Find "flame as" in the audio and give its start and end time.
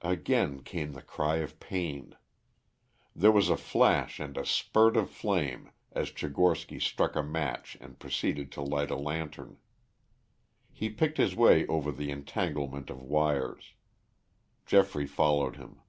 5.08-6.10